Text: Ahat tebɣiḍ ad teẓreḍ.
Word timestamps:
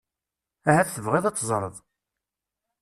Ahat 0.69 0.87
tebɣiḍ 0.91 1.25
ad 1.25 1.35
teẓreḍ. 1.37 1.75